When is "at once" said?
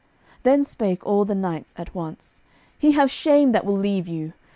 1.77-2.41